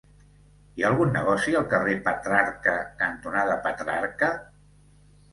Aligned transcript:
Hi 0.79 0.83
ha 0.83 0.87
algun 0.87 1.11
negoci 1.15 1.51
al 1.59 1.67
carrer 1.73 1.93
Petrarca 2.07 2.73
cantonada 3.01 3.57
Petrarca? 3.67 4.31